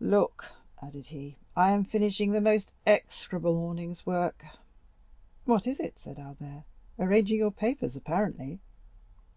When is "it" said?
5.78-5.96